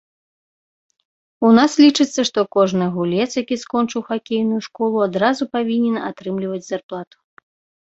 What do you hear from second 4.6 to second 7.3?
школу, адразу павінен атрымліваць зарплату.